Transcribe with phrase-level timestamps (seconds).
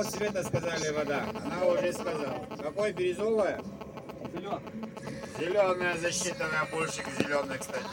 [0.00, 1.24] какого цвета сказали вода?
[1.44, 2.46] Она уже сказала.
[2.58, 3.60] Какой бирюзовая?
[5.38, 7.84] Зеленая засчитанная больше к зеленой, кстати.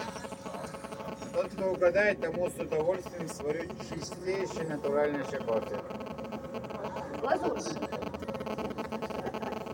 [1.33, 5.77] Тот, кто угадает, тому с удовольствием сварю чистейший натуральный кофе.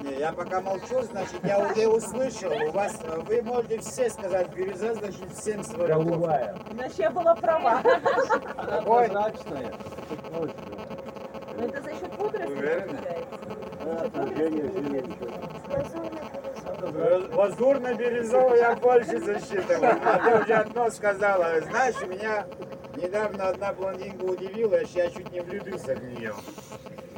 [0.02, 2.52] Не, я пока молчу, значит, я уже услышал.
[2.68, 6.10] У вас, вы можете все сказать, бирюза, значит, всем сварю кофе.
[6.10, 6.56] Голубая.
[6.74, 7.82] Значит, я была права.
[8.58, 9.08] Она Какой?
[9.08, 9.74] прозрачная.
[10.10, 10.56] Чуть больше.
[11.56, 13.00] Но это за счет пудры Уверены?
[14.36, 15.28] Жилетки.
[16.96, 19.96] Э, Лазурно-бирюзовый я больше засчитываю.
[20.04, 21.60] А ты уже одно сказала.
[21.62, 22.46] Знаешь, меня
[22.96, 26.34] недавно одна блондинка удивила, я чуть не влюбился в нее.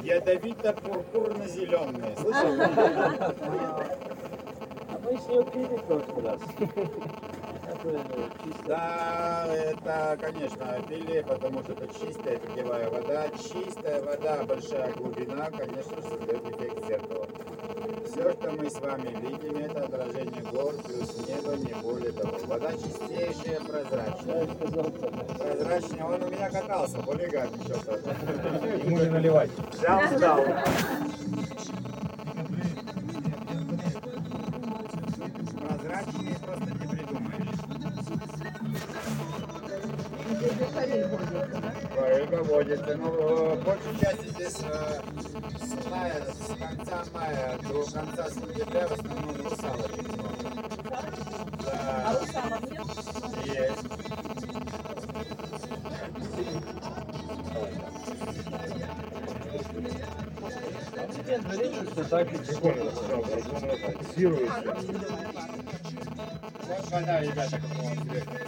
[0.02, 2.16] Ядовито-пурпурно-зеленые.
[2.16, 2.48] Слышал?
[4.88, 6.40] А мы с нее пили в прошлый раз.
[8.66, 13.28] Да, это, конечно, пили, потому что это чистая питьевая вода.
[13.30, 16.45] Чистая вода, большая глубина, конечно, создает.
[18.16, 22.38] Все, что мы с вами видим, это отражение гор плюс небо, не более того.
[22.46, 24.46] Вода чистейшая, прозрачная.
[24.46, 26.04] Прозрачная.
[26.06, 27.74] Он у меня катался, хулиган еще
[28.86, 29.50] Ему не наливать.
[29.70, 30.42] Взял, сдал.
[35.60, 37.60] Прозрачнее просто не придумаешь.
[41.98, 42.96] Рыба водится.
[42.96, 43.25] Ну,
[44.00, 45.00] части здесь э,
[45.60, 50.36] с мая, с конца мая до конца сентября в основном русалочек много.
[51.72, 52.86] А Да, русалов нет?
[53.46, 53.86] есть.
[61.92, 62.90] Что так и прикольно.
[64.02, 64.74] Фиксируется.
[66.68, 68.26] Вот вода, ребята, какого цвета.
[68.32, 68.45] Да,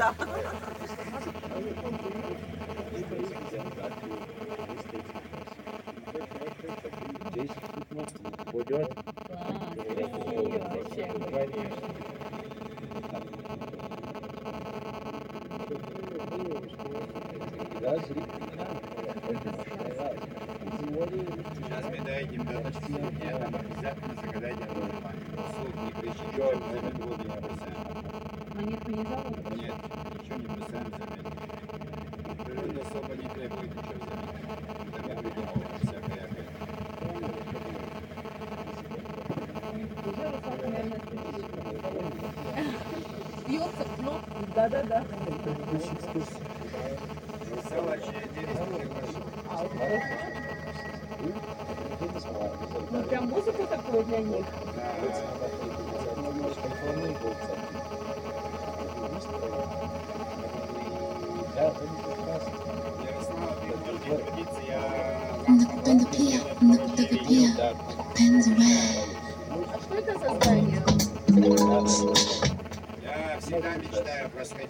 [0.00, 0.14] да.
[21.70, 24.59] Сейчас мы до точки зрения, там обязательно загадайте
[44.70, 45.06] дно.
[45.26, 46.39] Да-да-да.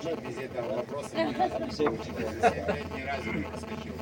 [0.01, 1.09] Мечтаю проскочить без этого вопроса.
[1.11, 3.93] За 7 лет ни разу не проскочил.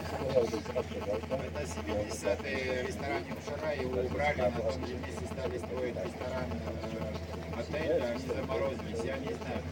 [1.28, 6.48] Это 70-е ресторан Юшара, его убрали, на том же месте стали строить ресторан,
[6.82, 9.62] э, отель, они заморозились, я не знаю.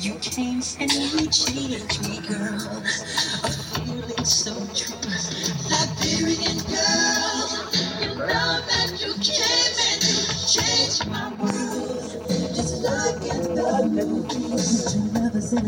[0.00, 2.97] You came and you changed me, girl.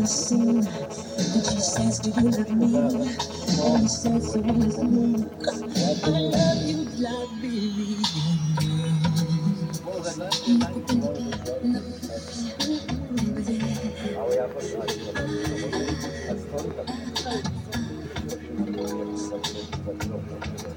[0.00, 0.58] in a scene.
[0.58, 2.76] And she says, Do you love me?
[3.64, 5.26] And he says, So will is me.
[6.04, 7.96] I love you like Billy.
[14.18, 14.82] Але я бачу.
[16.28, 16.82] А столика?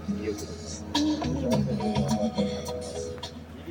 [0.09, 0.47] видите.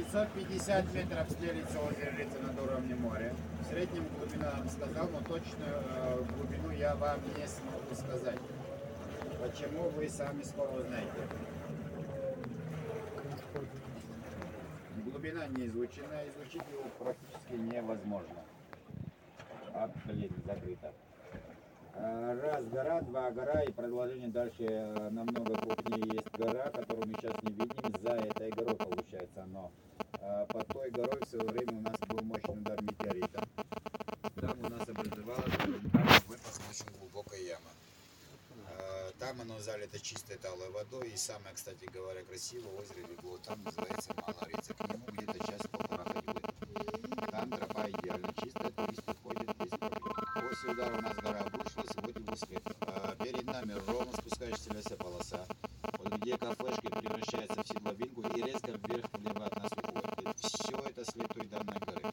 [0.09, 3.33] 950 метров стелится озеро Лица над уровнем моря.
[3.74, 4.06] Среднем
[4.38, 8.38] вам сказал, но точную э, глубину я вам не смогу сказать.
[9.42, 11.10] Почему вы сами скоро узнаете.
[15.06, 18.46] Глубина не изучена, изучить его практически невозможно.
[19.74, 20.94] А, блин, закрыто.
[21.96, 27.14] Э, Раз гора, два гора и продолжение дальше э, намного крупнее есть гора, которую мы
[27.16, 28.02] сейчас не видим.
[28.04, 29.72] За этой горой получается оно.
[30.20, 33.44] Э, Под той горой в свое время у нас был мощный удар метеорита.
[34.42, 35.74] Там у нас образовалась там
[36.28, 37.70] выпас очень глубокая яма.
[38.68, 41.10] Э, Там оно залито чистой талой водой.
[41.10, 43.38] И самое, кстати говоря, красивое озеро легло.
[43.38, 44.74] Там называется Малорица.
[44.74, 46.42] К нему где-то час-полтора ходьбы.
[47.32, 50.50] Там тропа идеально чистая, туристы ходят без проблем.
[50.50, 52.64] После удара у нас гора обрушилась, вот его след.
[52.82, 55.48] А, Перед нами ровно спускающаяся лесополоса.
[56.00, 60.38] Вот где кафешки превращается в седловинку и резко вверх влево от нас уходит.
[60.40, 62.12] Все это след той данной горы.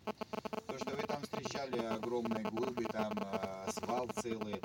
[0.68, 4.62] То, что вы там встречали огромные глыбы, там а, свал целый,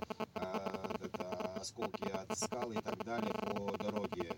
[1.76, 4.34] осколки от скал и так далее по дороге,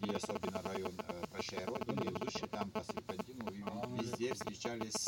[0.00, 3.50] где особенно район э, Прощай Родине, и выше там по серпантину,
[3.96, 5.07] везде встречались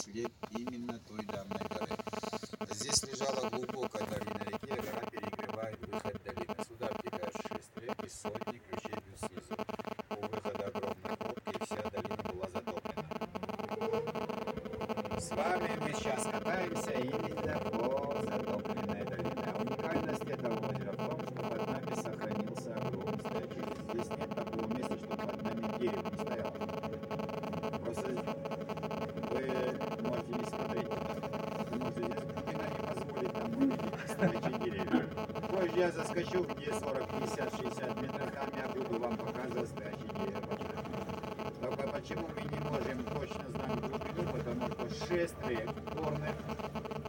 [36.20, 40.40] Заскочу, где 40, 50, 60 метров, я буду вам показывать деревья.
[41.60, 46.34] Только почему мы не можем точно знать глубину, потому что шестеры горных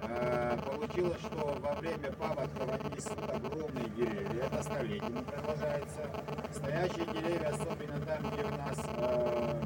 [0.04, 6.10] э, получилось, что во время паводков они несут огромные деревья, это столетиями продолжается.
[6.54, 9.62] Стоящие деревья, особенно там, где у нас э,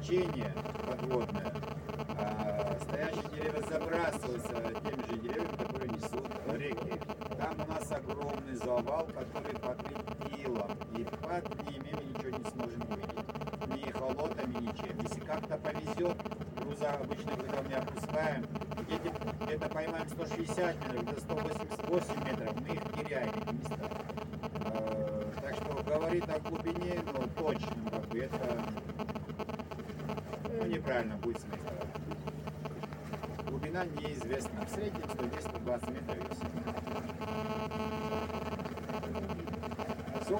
[0.00, 0.54] течение
[0.86, 1.54] подводное,
[2.18, 7.00] э, стоящие деревья забрасываются теми же деревьями, которые несут реки.
[7.38, 9.98] Там у нас огромный завал, который покрыт
[10.38, 15.00] илом, и под ними мы ничего не сможем увидеть ни холодами, ничем.
[15.02, 16.16] Если как-то повезет,
[16.56, 18.46] груза обычно, когда мы опускаем,
[18.80, 23.90] где-то где поймаем 160 метров, где 188 метров, мы их теряем, эти места.
[24.64, 28.64] Э, Так что говорить о глубине, ну, точно, как бы это
[30.58, 31.92] ну, неправильно будет с моей стороны.
[33.46, 34.64] Глубина неизвестна.
[34.64, 36.13] В среднем 110-120 метров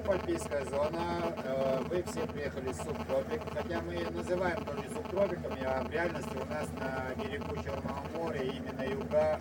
[0.04, 5.90] Субальпийская зона, э, вы все приехали с субтропик, хотя мы называем тоже субтропиками, а в
[5.90, 9.40] реальности у нас на берегу Черного моря именно юга,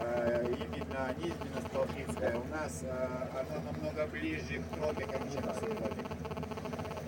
[0.00, 6.06] э, именно не именно Субальпийская, у нас э, она намного ближе к тропикам, чем субтропик.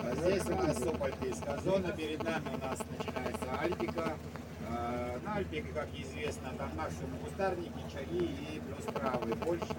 [0.03, 4.17] А Здесь у нас субальпийская зона, перед нами у нас начинается Альпика.
[5.23, 9.33] На Альпике, как известно, там максимум кустарники, чаги и плюс травы.
[9.35, 9.73] Больше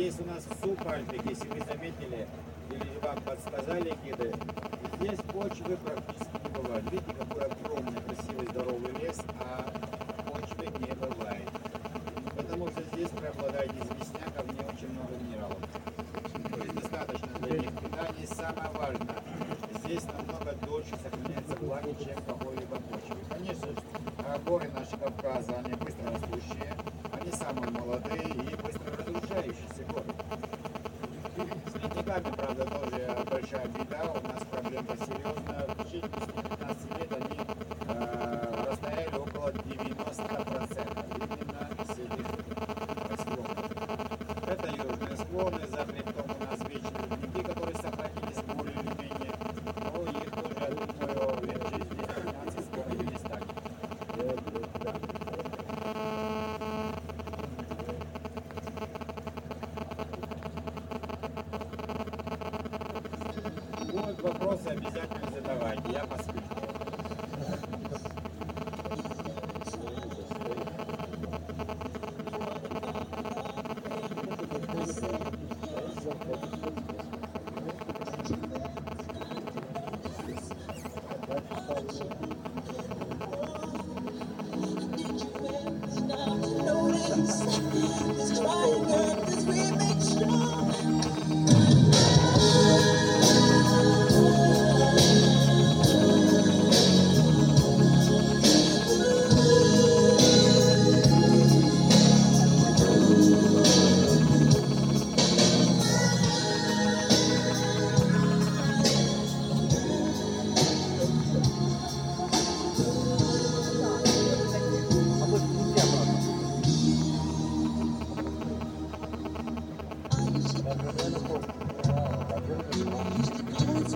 [0.00, 2.26] Здесь у нас субальпике, если вы заметили,
[2.70, 4.32] или вам подсказали гиды,
[4.98, 6.84] здесь почвы практически не бывает.
[6.90, 9.70] Видите, какой огромный, красивый, здоровый лес, а
[10.24, 11.50] почвы не бывает.
[12.34, 15.58] Потому что здесь преобладает известняк, а в ней очень много минералов.
[16.50, 18.26] То есть достаточно для них питания.
[18.26, 19.16] Самое важное,
[19.84, 23.16] здесь намного дольше сохраняется влаги, чем в какой-либо почве.
[23.28, 23.76] Конечно, же,
[24.24, 26.74] а, горы наши Кавказа, они быстро растущие,
[27.12, 30.04] они самые молодые и быстро разрушающиеся горы.
[32.10, 33.00] Ледниками, правда, тоже
[33.30, 35.64] большая беда, у нас проблема серьезная.
[35.68, 37.38] В течение 10-15 лет они
[37.86, 39.62] э, расстояли около 90%
[41.14, 42.26] именно с этих
[43.20, 43.58] склонов.
[44.44, 45.66] Это южные склоны,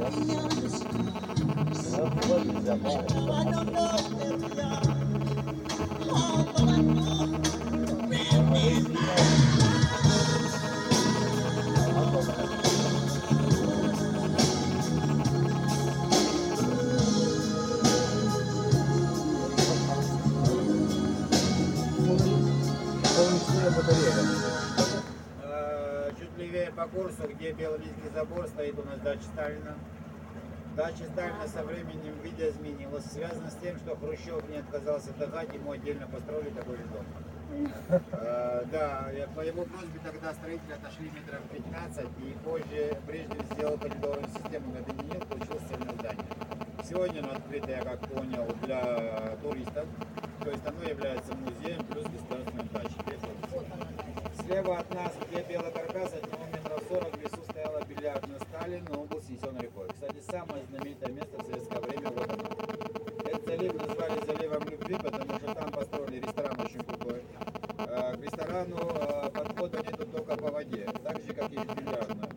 [0.04, 0.84] What is
[4.52, 4.93] that?
[28.14, 29.74] Забор, стоит у нас дача Сталина.
[30.76, 33.04] Дача Сталина со временем видоизменилась.
[33.06, 37.04] Связано с тем, что Хрущев не отказался отдавать, ему отдельно построили такой же дом.
[38.12, 44.28] Э, Да, по его просьбе тогда строители отошли метров 15, и позже Брежнев сделал коридорную
[44.28, 46.24] систему кабинет, получилось цельное здание.
[46.82, 49.86] Сегодня оно открыто, я как понял, для туристов.
[50.40, 53.04] То есть оно является музеем плюс государственной дачей.
[54.44, 57.80] Слева от нас, где белый каркас, от него метров 40 в лесу стояла
[58.66, 59.88] был снесен рекой.
[59.92, 62.44] Кстати, самое знаменитое место в советское время вот оно.
[63.26, 67.22] Этот залив назвали заливом любви, потому что там построили ресторан очень крутой.
[67.78, 72.30] Э, К ресторану э, подхода нету только по воде, так же, как и бильярдная.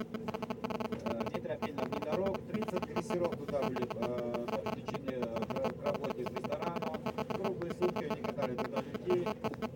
[1.05, 6.23] Э, Ни тропинок, ни дорог, 30 крейсеров туда были э, подключены э, к к работе
[6.25, 6.97] к ресторану.
[7.33, 9.25] Круглые сутки они катали туда людей.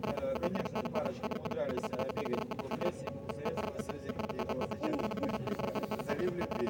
[0.02, 3.08] Э, Конечно, парочки умудрялись э, бегать по лесе.
[3.08, 6.68] У Советского Союза где было зачем залив любви.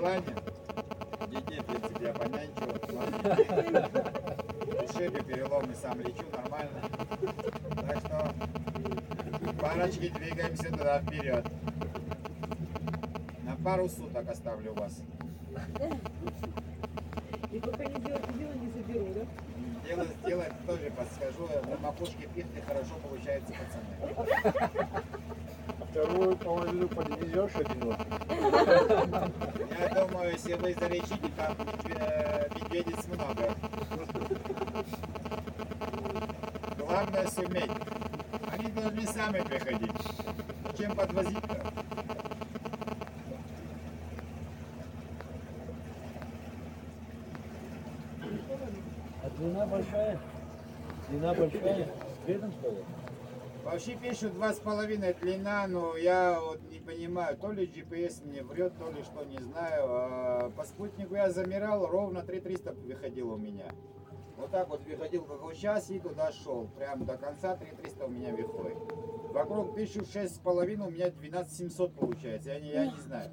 [0.00, 0.34] Желание?
[1.28, 2.68] Детей, в принципе, я понянчил.
[4.82, 6.80] Ушибы, переломы, сам лечу, нормально.
[7.86, 8.34] Так что
[9.60, 11.46] парочки двигаемся туда вперед.
[13.44, 15.02] На пару суток оставлю вас.
[17.52, 19.26] И пока не сделаете дело, не заберу, да?
[19.86, 21.46] Дело сделать тоже подскажу.
[21.68, 25.02] На макушке пихты хорошо получается, пацаны.
[25.90, 28.04] Вторую половину подвезешь одиночку.
[29.80, 33.54] Я думаю, если вы залечите, там э, медведиц много.
[37.50, 37.70] Суметь.
[38.52, 39.90] Они должны сами приходить.
[40.78, 41.72] Чем подвозить-то?
[49.22, 50.20] А длина большая?
[51.08, 51.88] Длина большая?
[52.28, 52.84] Рядом что ли?
[53.64, 58.42] Вообще пишут два с половиной длина, но я вот не понимаю, то ли GPS мне
[58.44, 59.84] врет, то ли что, не знаю.
[59.86, 63.66] А По спутнику я замирал, ровно 3300 выходил у меня.
[64.40, 66.66] Вот так вот выходил, как вот сейчас, и туда шел.
[66.76, 68.78] Прям до конца 3300 у меня выходит.
[69.32, 72.50] Вокруг пишут шесть с половиной, у меня 12700 получается.
[72.50, 73.30] Я не, я не знаю.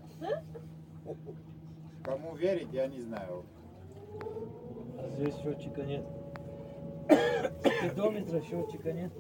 [2.04, 3.46] Кому верить, я не знаю.
[5.00, 6.06] А здесь счетчика нет.
[7.62, 9.14] Спидометра счетчика нет.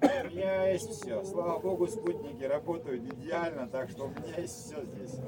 [0.00, 1.24] У меня есть все.
[1.24, 5.20] Слава богу, спутники работают идеально, так что у меня есть все здесь.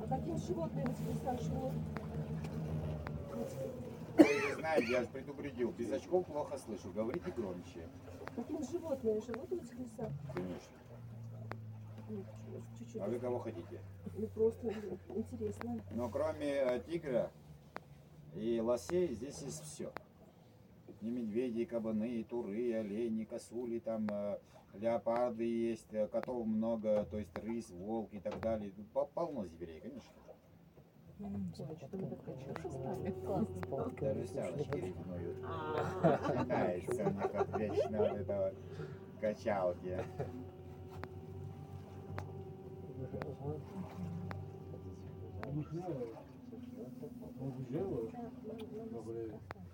[0.00, 1.72] А каким животным воскресенье
[4.16, 7.88] Вы знаете, я же предупредил, без очков плохо слышу, говорите громче.
[8.36, 10.12] Каким животные живут в лесах?
[10.34, 10.72] Конечно.
[12.78, 13.00] Чуть-чуть.
[13.00, 13.80] А вы кого хотите?
[14.16, 14.72] Ну, просто
[15.14, 15.80] интересно.
[15.92, 17.30] Но кроме э, тигра
[18.34, 19.90] и лосей, здесь есть все.
[21.00, 24.38] И медведи, и кабаны, и туры, и олени, и косули, там э,
[24.74, 28.72] леопарды есть, э, котов много, то есть рысь, волк и так далее.
[29.14, 30.12] Полно зверей, конечно.
[30.12, 31.11] Ой, что мы так качуши стали?
[34.00, 35.38] Даже стялочки ревнуют.
[36.02, 38.54] Катается у них вот вечно вот
[39.20, 39.98] качалки.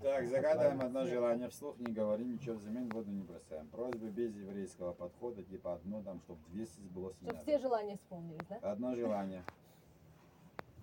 [0.01, 3.67] Так, загадываем одно желание, вслух не говорим, ничего взамен воду не бросаем.
[3.69, 8.47] Просьбы без еврейского подхода, типа одно там, чтобы 200 сбылось не Чтобы все желания исполнились,
[8.49, 8.57] да?
[8.63, 9.45] Одно желание.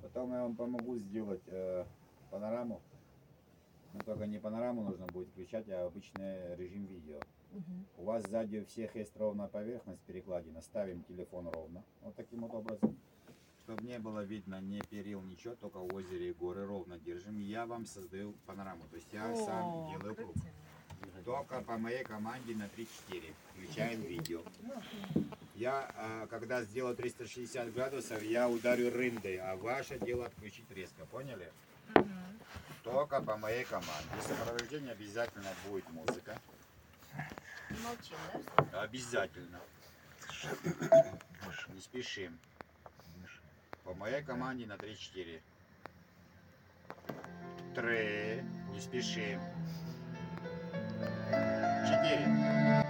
[0.06, 1.84] Потом я вам помогу сделать э,
[2.30, 2.80] панораму.
[3.94, 7.20] Но только не панораму нужно будет включать, а обычный режим видео.
[7.98, 10.62] У вас сзади у всех есть ровная поверхность перекладина.
[10.62, 11.84] Ставим телефон ровно.
[12.02, 12.96] Вот таким вот образом.
[13.64, 17.40] Чтобы не было видно ни перил, ничего, только озеро и горы ровно держим.
[17.40, 18.84] Я вам создаю панораму.
[18.92, 20.36] То есть я сам делаю круг.
[21.24, 23.34] Только по моей команде на 3-4.
[23.56, 24.44] Включаем видео.
[25.56, 31.50] Я, а, когда сделаю 360 градусов, я ударю рындой, а ваше дело включить резко, поняли?
[32.84, 34.10] Только по моей команде.
[34.20, 36.38] В сопровождении обязательно будет музыка.
[37.70, 38.18] Молчим,
[38.72, 38.82] да?
[38.82, 39.60] Обязательно.
[41.70, 42.38] Не спешим.
[43.86, 45.42] По моей команде на 3-4.
[47.76, 48.44] Три.
[48.72, 49.40] Не спешим.
[51.88, 52.85] Четыре.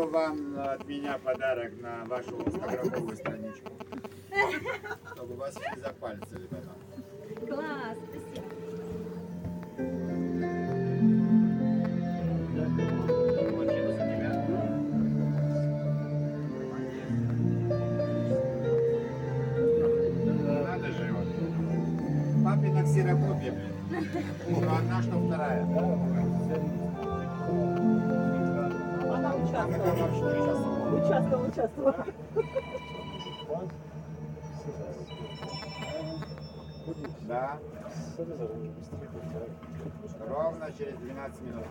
[0.00, 3.72] Видео вам от меня подарок на вашу инстаграмовую страничку.
[5.12, 6.46] Чтобы вас не запальцали
[29.90, 32.06] Участвовала, участвовала.
[37.22, 37.58] Да,
[40.28, 41.66] ровно через 12 минут.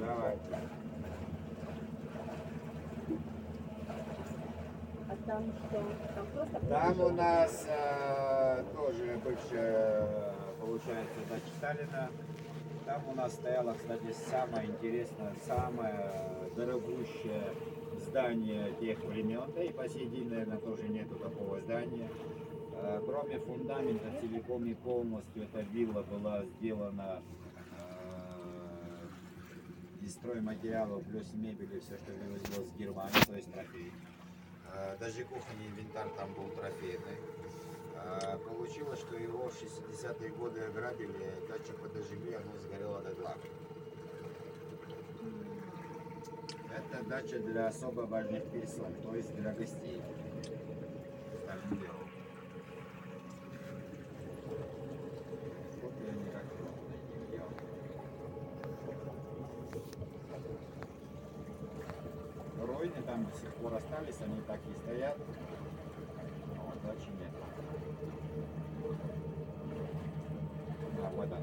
[0.00, 0.38] Давай.
[5.08, 5.84] А там что?
[6.14, 12.10] Там просто Там у нас э, тоже бывшая, получается, дача Сталина.
[12.86, 16.08] Там у нас стояло, кстати, самое интересное, самое
[16.54, 17.52] дорогущее
[18.06, 19.50] здание тех времен.
[19.52, 22.08] Да и по сей день, наверное, тоже нету такого здания.
[22.74, 27.22] Э, Кроме фундамента, целиком и полностью эта вилла была сделана
[27.76, 29.06] э,
[30.04, 33.92] из стройматериалов плюс мебели, все, что привозилось с Германии, то есть трофей.
[34.72, 37.16] Э, Даже кухонный инвентарь там был трофейный.
[38.06, 43.34] Э, Получилось, что его в 60-е годы ограбили, дачу подожгли, оно сгорело до дла.
[46.76, 50.02] Это дача для особо важных персон, то есть для гостей.
[62.60, 65.18] Руины там до сих пор остались, они так и стоят.
[66.54, 67.32] Но вот дачи нет.
[71.02, 71.38] А, вот он.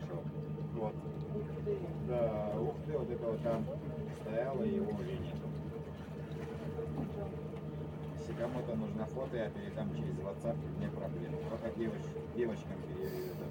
[0.00, 0.22] Нашел.
[0.74, 0.94] Вот.
[2.60, 3.64] Ух ты, вот это вот там
[4.20, 5.34] стояло, его уже нет.
[8.18, 11.32] Если кому-то нужно фото, я передам через WhatsApp, не проблем.
[11.50, 12.00] Только девоч,
[12.34, 13.48] девочкам передам.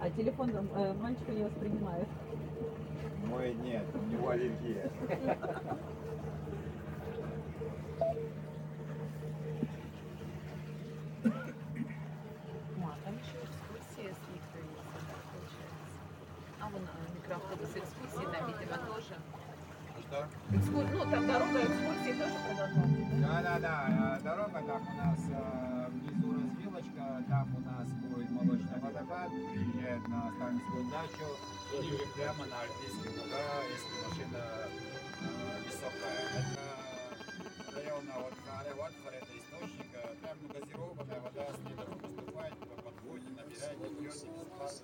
[0.00, 2.08] А телефон э, мальчика не воспринимает.
[3.26, 4.90] Мой нет, у него аллергия.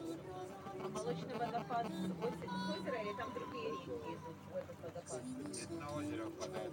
[0.01, 1.91] Молочный водопад с
[2.25, 5.21] озе- с озера или там другие реки идут в этот водопад?
[5.63, 6.73] Это на озеро впадает.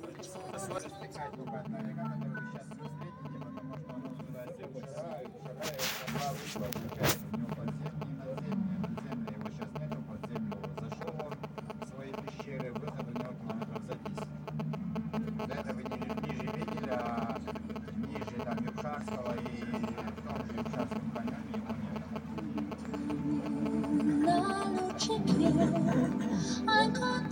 [0.59, 4.65] Соль стекает только одна река, которую вы сейчас не встретите, потому что оно сюда все
[4.79, 7.19] шара, и шара, и это два русла получается.
[7.31, 7.46] У него подземный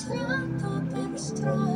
[0.07, 1.74] Trianto per strada.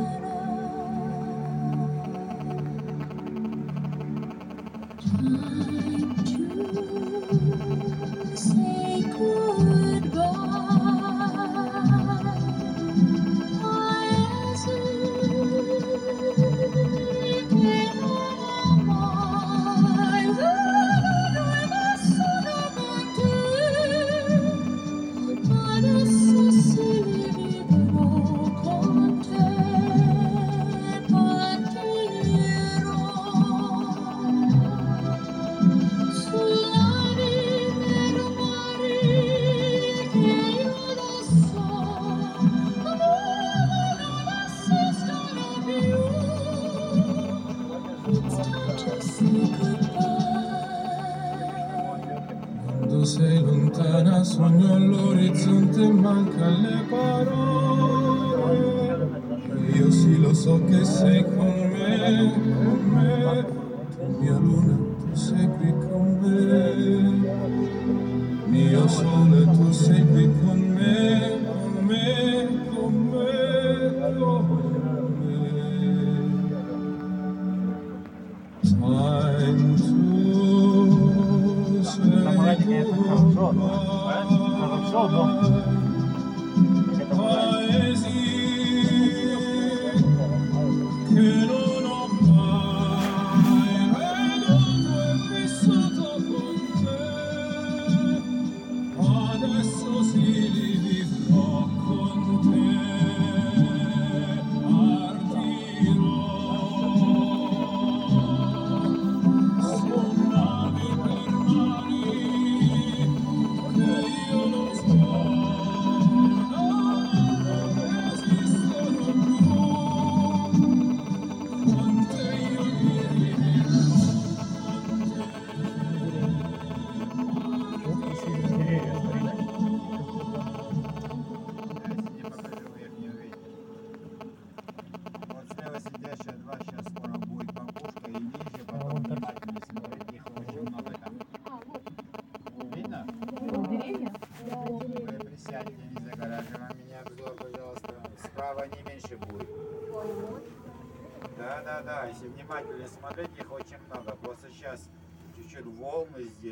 [82.66, 83.60] nie, tak do przodu.
[84.06, 84.38] Weź,
[84.70, 85.26] do przodu.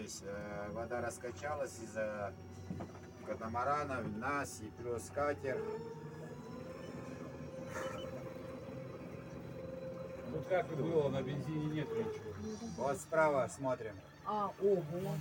[0.08, 2.32] Здесь, э, вода раскачалась из-за
[3.26, 5.58] катамаранов, нас и плюс катер.
[10.30, 12.32] Ну как и было, на бензине нет ничего.
[12.78, 13.94] Вот справа смотрим.
[14.24, 15.16] А, ого.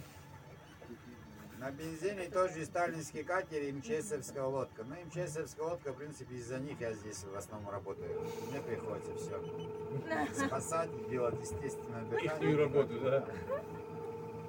[1.57, 4.83] На бензине тоже сталинский катер и МЧСовская лодка.
[4.83, 8.21] Ну, МЧСовская лодка, в принципе, из-за них я здесь в основном работаю.
[8.51, 12.57] Мне приходится все спасать, делать естественное Их дыхание.
[12.57, 13.25] работу, да?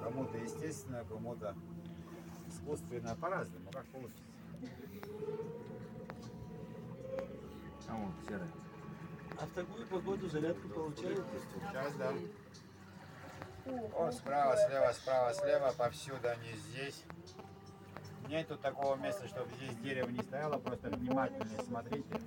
[0.02, 1.54] Кому-то естественно, кому-то
[2.48, 4.22] искусственно, по-разному, как получится.
[9.40, 11.22] А в такую погоду зарядку получаете?
[11.54, 12.12] Сейчас, да.
[13.94, 17.04] О, справа, слева, справа, слева, повсюду они здесь.
[18.28, 22.20] Нету такого места, чтобы здесь дерево не стояло, просто внимательно смотрите.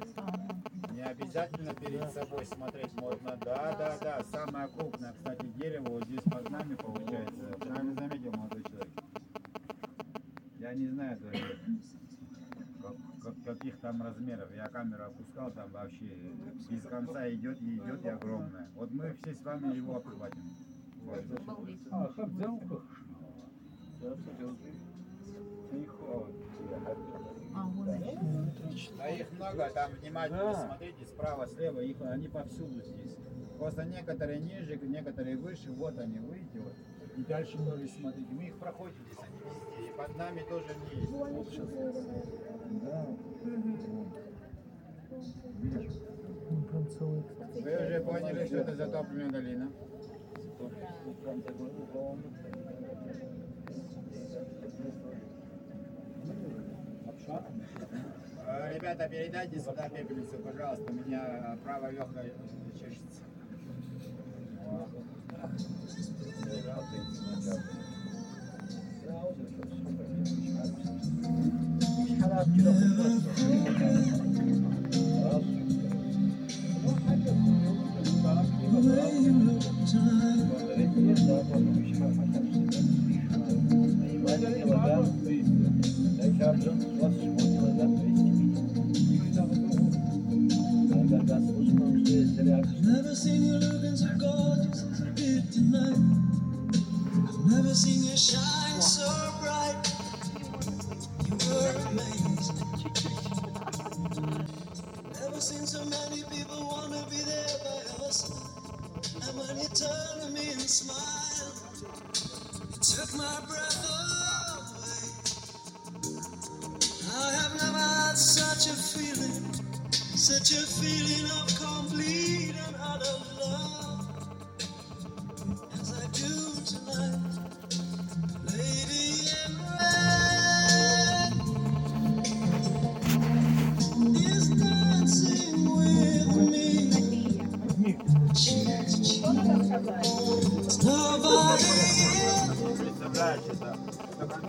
[1.02, 3.36] Не обязательно перед собой смотреть можно.
[3.44, 7.56] Да, да, да, самое крупное, кстати, дерево вот здесь под нами получается.
[7.60, 8.88] Правильно заметил молодой человек.
[10.60, 11.58] Я не знаю даже,
[12.84, 14.56] как- как- каких там размеров.
[14.56, 16.06] Я камеру опускал, там вообще
[16.70, 18.70] без конца идет и идет и огромное.
[18.76, 20.56] Вот мы все с вами его обхватим.
[21.04, 21.24] Вот.
[21.90, 22.12] А.
[28.98, 30.66] Да их много, там внимательно Да.
[30.68, 33.18] смотрите, справа, слева, их, они повсюду здесь.
[33.58, 36.74] Просто некоторые ниже, некоторые выше, вот они, видите, вот.
[37.18, 39.90] И дальше тоже смотрите, мы их проходим здесь, они везде.
[39.90, 41.12] И под нами тоже они есть.
[41.12, 41.68] Вот сейчас.
[42.82, 43.08] Да.
[45.60, 46.00] Видишь?
[47.54, 49.72] Вы уже поняли, что это затопленная долина?
[50.60, 50.70] Э,
[58.74, 60.92] Ребята, передайте сюда пепельницу, пожалуйста.
[60.92, 62.32] У меня правая легкая
[62.80, 63.22] чешется.
[81.14, 82.51] Never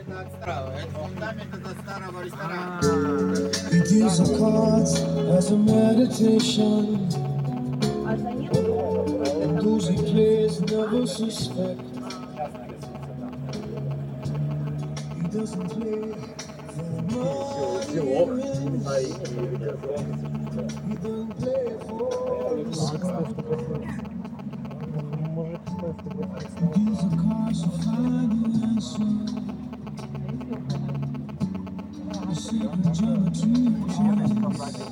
[0.00, 0.08] It
[3.88, 7.08] deals cards as a meditation.
[9.60, 11.80] Those he plays never suspect.
[15.16, 16.14] He doesn't play
[16.76, 17.90] for money.
[20.88, 23.10] He doesn't play for respect.
[33.40, 34.89] Tinha.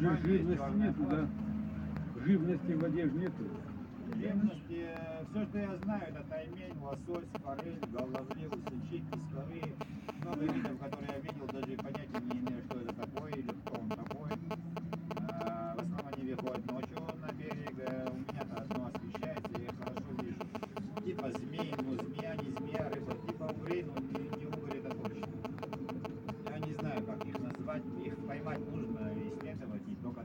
[0.00, 1.28] Же живности нету, да?
[2.24, 3.44] Живности в воде нету.
[4.14, 4.86] Живности,
[5.30, 7.78] все, что я знаю, это таймень, лосось, форель,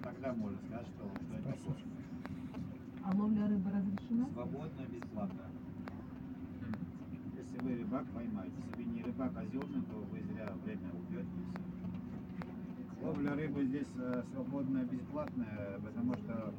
[0.05, 1.75] тогда можно сказать, что, что это такое.
[3.03, 4.25] А ловля рыбы разрешена?
[4.33, 5.41] Свободно, бесплатно.
[7.37, 8.53] Если вы рыбак, поймаете.
[8.69, 11.27] Если вы не рыбак озерный, то вы зря время убьете.
[13.01, 13.03] и.
[13.05, 16.53] Ловля рыбы здесь э, свободная, бесплатная, потому что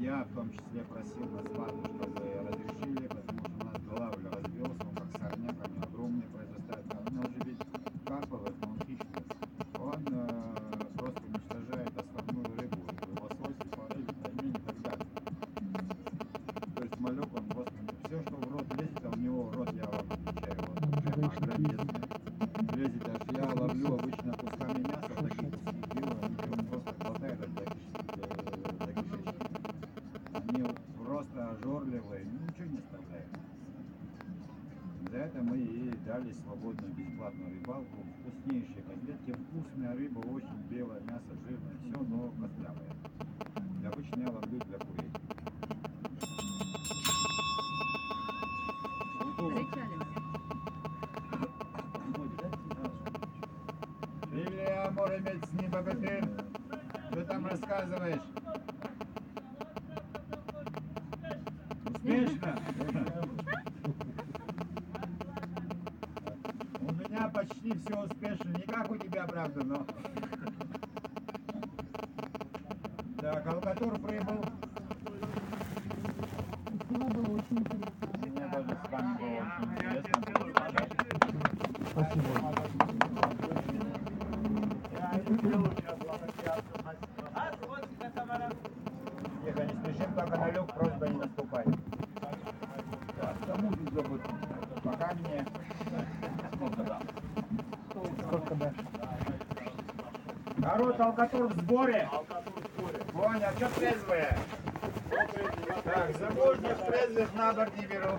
[0.00, 4.84] я в том числе просил на свадьбу, чтобы разрешили, потому что у нас лавля развелся,
[4.88, 6.86] он как сорняк, они огромные произрастают.
[6.94, 7.62] А у меня уже ведь
[8.04, 9.24] карповый, но он хищный.
[9.78, 12.78] Он э, просто уничтожает основную рыбу,
[13.20, 15.06] лосось, форель, таймень и так далее.
[16.74, 19.84] То есть малек, он просто все, что в рот лезет, а у него рот, я
[19.84, 22.02] вам отвечаю, вот, прямо огромезный.
[22.78, 27.62] Лезет аж, я ловлю обычно кусками мяса, такие куски делаю, они прям просто хватает до,
[27.64, 29.46] киш- до- до кишечника.
[30.34, 30.64] Они
[31.04, 33.30] просто ожорливые, ну, ничего не оставляют.
[35.10, 37.96] За это мы и дали свободную бесплатную рыбалку.
[38.20, 42.92] Вкуснейшие котлетки, вкусная рыба, очень белое мясо, жирное, все, но костлявое.
[43.82, 45.10] И обычно я ловлю для курей.
[54.32, 56.24] Илья Муромец, не богатырь.
[57.10, 58.22] Что там рассказываешь?
[61.86, 62.58] Успешно?
[66.80, 67.28] У меня
[67.98, 68.50] все успешно.
[68.50, 69.86] Не как у тебя, правда, но...
[73.20, 74.44] Так, Алкатур прибыл.
[76.88, 78.08] Спасибо, было очень интересно.
[78.22, 80.92] Мне тоже с вами было очень интересно поболтать.
[89.44, 91.66] Тихо, не спешим, пока на люк, просьба не наступать.
[93.20, 94.22] Так, кому тут забыть?
[94.84, 95.44] Пока мне.
[98.28, 98.84] Сколько дальше?
[100.98, 102.10] Народ, алкатур в сборе.
[103.12, 104.36] Понял, что трезвые?
[105.84, 108.18] Так, замужних трезвых на борт беру.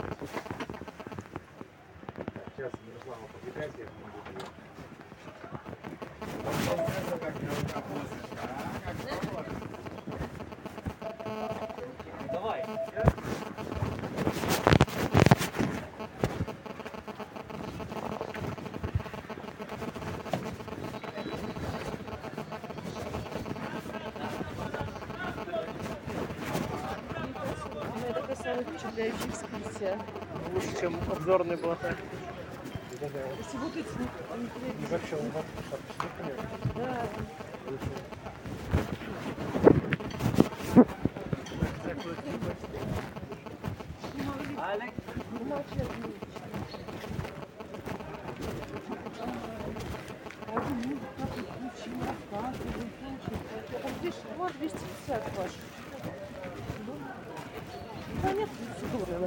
[2.56, 4.20] Сейчас Ярослава покидайте, я буду
[12.32, 12.66] Давай.
[28.10, 28.64] Это такая самая
[29.80, 30.00] экскурсия.
[30.54, 31.76] Лучше, чем обзорный был.
[33.38, 35.32] Если вот эти не- не вообще, он
[36.76, 37.06] Да.
[54.38, 55.52] Вот 250 ваш.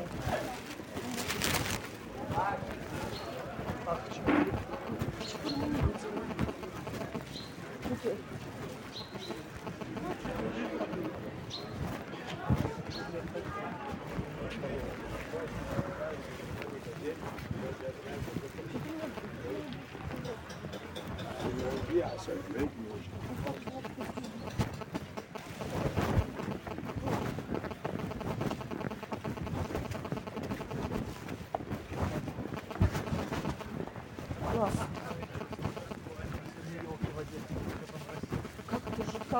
[0.03, 0.62] Thank you.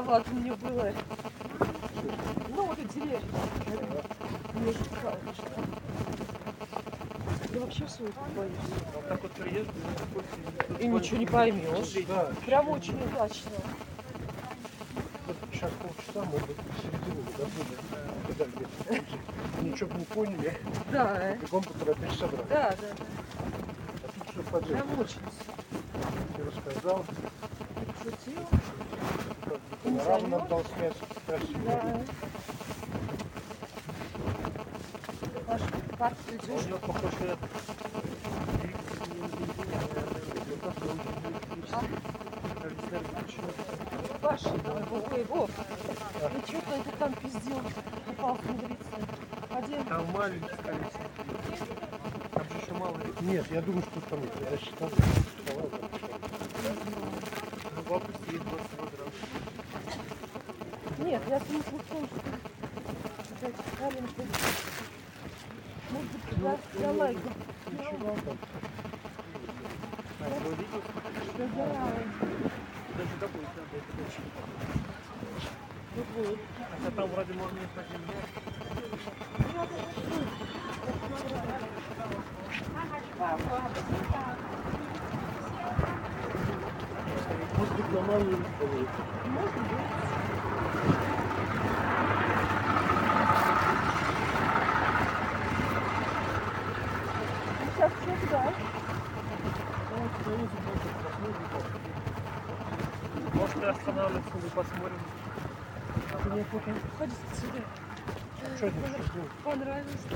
[0.03, 0.92] Это жутковато мне было.
[2.48, 3.20] Ну, вот эти деревья.
[4.55, 5.18] Мне жутковато.
[7.55, 8.53] Я вообще все это боюсь.
[8.94, 9.66] Вот так вот приедешь,
[10.80, 12.07] И ничего не поймешь.
[12.09, 13.50] Да, Прям очень удачно.
[15.53, 17.22] сейчас полчаса, может быть, середину.
[18.26, 19.05] Туда где-то.
[19.62, 20.59] Ничего бы не поняли,
[20.90, 22.46] Да, бегом поторопишься обратно.
[22.48, 22.86] да, да.
[24.03, 24.82] А тут все подряд.
[24.84, 25.20] Прям очень
[26.36, 27.05] Ты рассказал,
[28.03, 28.48] шутил
[30.64, 30.96] свет
[31.26, 32.06] красивый.
[35.46, 35.60] Ваш
[35.98, 36.72] парк идешь?
[36.72, 37.36] Он похож на...
[44.20, 45.50] Паша, ой, Вов,
[46.32, 47.60] ну что то это там пиздел,
[48.06, 48.82] попал внутрица.
[49.50, 49.84] Один.
[49.84, 51.00] Там маленький количество.
[52.32, 52.96] Там же еще мало.
[53.20, 54.90] Нет, я думаю, что там я считал.
[106.53, 107.64] Бога, выходит отсюда.
[108.57, 108.76] Что это?
[109.42, 110.07] Понравилось.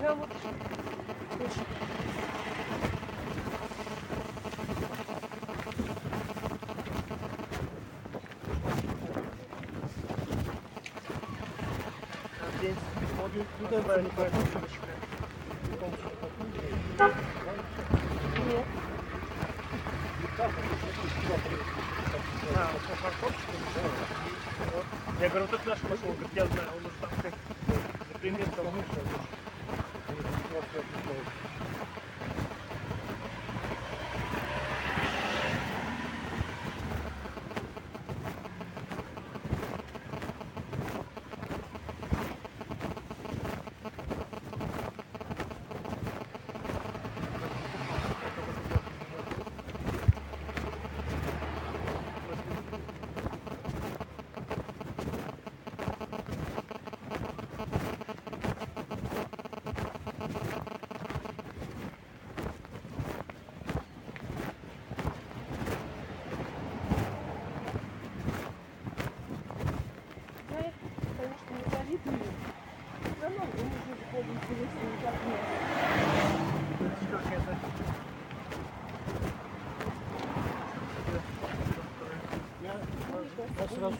[0.00, 1.64] Прямо очень.
[12.58, 12.74] Здесь
[13.20, 14.57] ходит, туда, правильно, правильно.
[25.30, 25.77] pergunta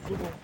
[0.09, 0.38] 그리고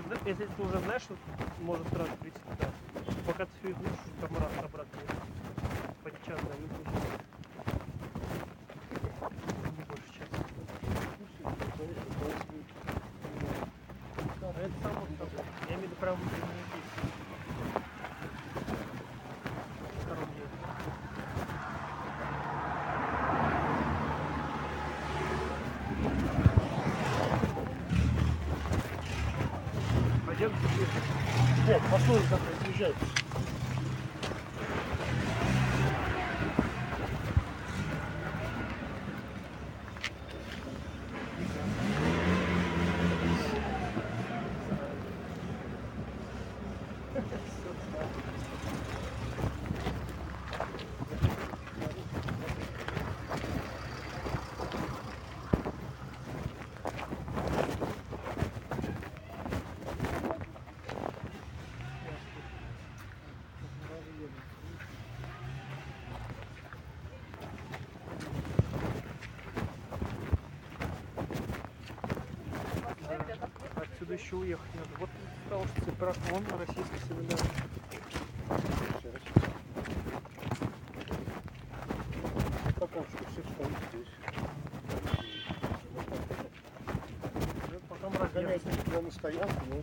[0.00, 1.02] ти, якщо ти вже знаєш,
[1.64, 2.10] может треба
[32.06, 32.41] служба.
[74.32, 74.88] еще уехать надо.
[74.98, 75.10] Вот
[75.46, 77.50] стал Цыпрак, он на российский солидарный.
[82.80, 84.12] Пока что все встают здесь.
[87.88, 88.64] Потом разъехать.
[89.02, 89.76] на стоянку, но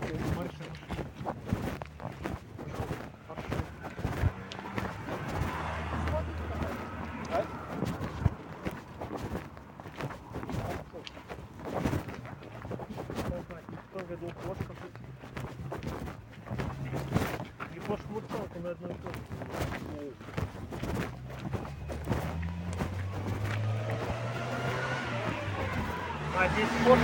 [26.59, 27.03] А здесь кошка.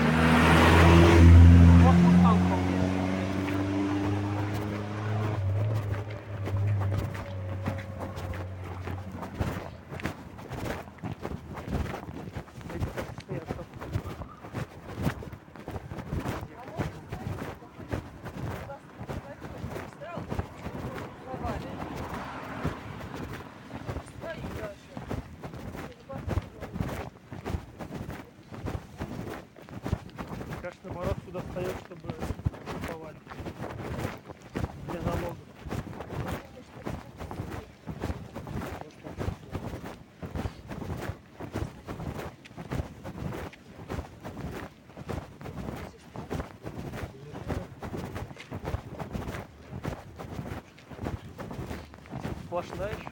[1.82, 2.78] Кошка там вполне.
[12.74, 13.66] Эти как стоят там.
[30.62, 32.08] Конечно, мороз туда встает, чтобы
[32.82, 33.16] куповать.
[34.90, 35.38] Для налогов.
[52.66, 53.12] Сплошная еще.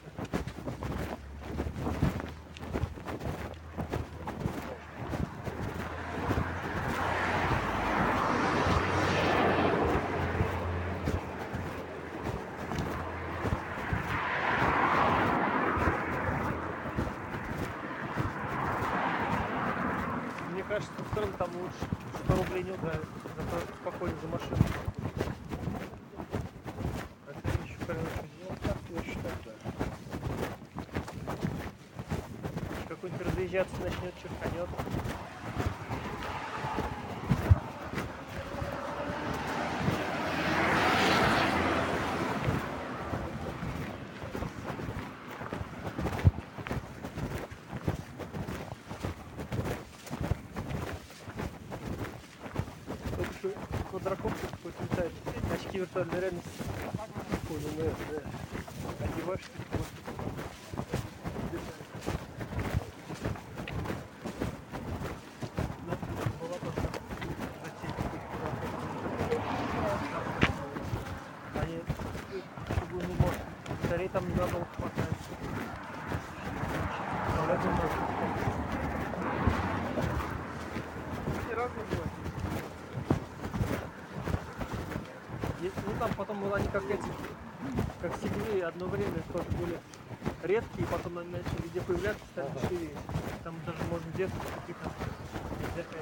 [20.50, 21.74] Мне кажется, со стороны там лучше
[22.24, 23.06] 100 рублей не ударит.
[23.36, 24.56] Зато спокойно за машину.
[27.28, 28.06] Это еще короче.
[28.40, 29.50] Ну, так я считаю, да.
[33.54, 34.28] Разъезжаться начнет, что
[53.90, 55.12] квадрокоптер какой-то летает.
[55.52, 56.48] Очки виртуальной реальности.
[57.46, 59.06] Понял, да, да.
[59.06, 60.04] Одеваешь, ты просто
[71.54, 71.80] Они
[72.78, 73.40] чугунный мост.
[73.84, 75.14] Скорее там надолго хватает.
[77.26, 77.98] А в этом тоже.
[81.46, 82.12] Все разные бывают.
[85.60, 85.92] Есть, ну
[86.54, 87.10] вот они как эти,
[88.00, 89.76] как седьмые одно время тоже были
[90.44, 92.60] редкие, потом они начали везде появляться, стали Ага.
[92.60, 92.96] дешевее.
[93.42, 94.30] Там даже можно взять
[95.74, 95.98] реально.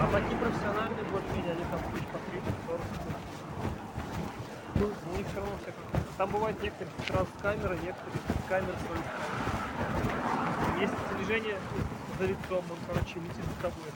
[0.00, 2.80] А такие профессиональные более-менее, они там тысяч по 30, 40.
[4.74, 8.48] Ну, у них все равно все как Там бывает некоторые сразу с камеры, некоторые с
[8.48, 9.06] камеры своих.
[10.78, 11.56] Есть движение
[12.18, 13.91] за лицом, он, короче, летит за тобой.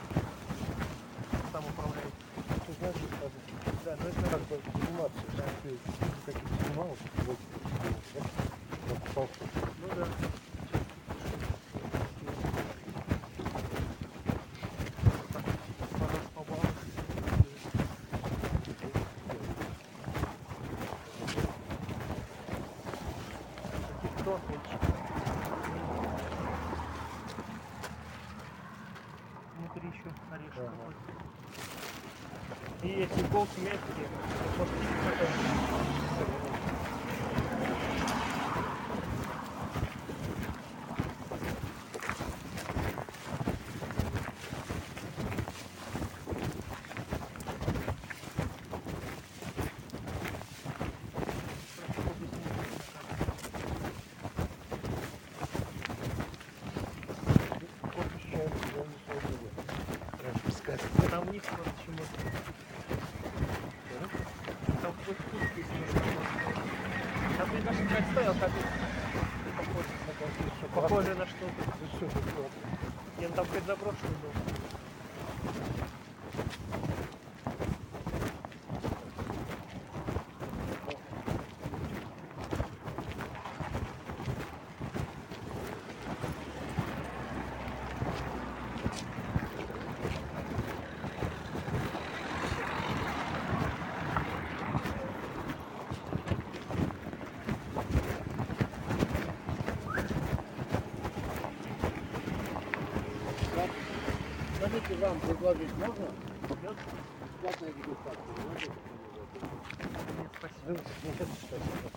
[34.29, 34.59] Thank
[36.19, 36.46] you.
[105.07, 106.05] Там предложить можно?
[106.41, 108.21] Бесплатная дегустация.
[108.59, 108.71] Нет,
[110.37, 110.81] спасибо.
[111.03, 111.15] Нет,
[111.47, 111.89] спасибо.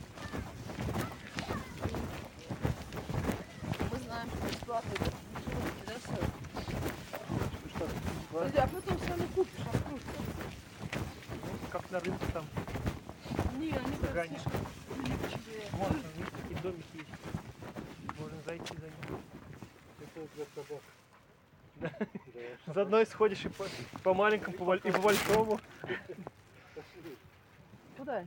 [3.91, 4.93] Мы знаем, что бесплатно.
[4.93, 5.11] это
[5.87, 5.95] да,
[8.33, 10.13] Подожди, а потом сами купишь, открутка.
[11.73, 12.45] Как на рынке там.
[13.59, 13.97] Не, они
[14.95, 15.67] прилипчивые.
[15.73, 17.09] Вон, у них такие домики есть.
[18.21, 19.21] Можно зайти за ним.
[20.01, 20.83] Это для собак.
[21.81, 21.91] Да.
[22.67, 23.65] Заодно и сходишь и по,
[24.03, 25.61] по маленькому, по, и по большому.
[27.97, 28.25] Куда?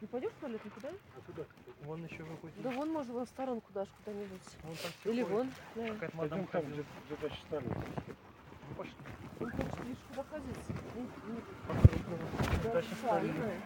[0.00, 0.88] Не пойдешь в туалет никуда?
[0.88, 1.44] А куда?
[1.82, 2.62] Вон еще выходит.
[2.62, 4.40] Да вон можно в сторонку даже куда-нибудь.
[4.62, 5.36] Вон там всё Или ходит.
[5.36, 5.50] вон.
[5.74, 5.92] Да.
[5.94, 7.72] Какая-то мадам там, где, где Сталин.
[7.74, 8.94] Ну, Пошли.
[9.40, 10.56] Он хочет лишь куда ходить.
[11.66, 12.22] По-крупному.
[12.64, 13.64] да, Дальше не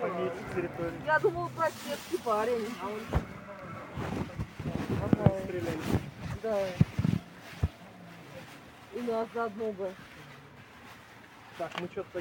[0.00, 1.00] пометить территорию.
[1.06, 3.00] Я думал, простецкий парень, а он...
[5.44, 5.78] Стреляли.
[6.42, 6.66] да.
[8.94, 9.90] И нас заодно бы.
[11.56, 12.20] Так, мы что-то.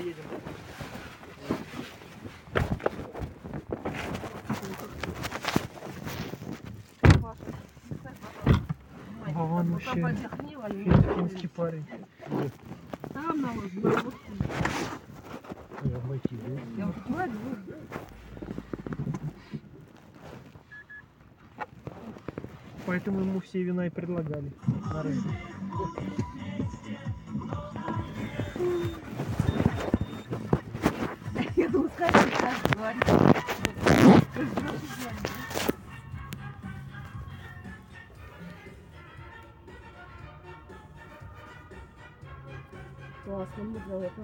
[7.20, 7.38] Мать,
[9.36, 11.86] А вон финский парень.
[13.14, 14.14] Там на вот, на вот.
[15.96, 16.62] Обойти, да?
[16.78, 17.34] Я вот говорю.
[22.86, 24.52] Поэтому ему все вина и предлагали
[24.94, 25.30] на рынке.
[31.56, 33.06] Я думаю, скажи, как говорит.
[43.24, 44.22] Классно, мы за это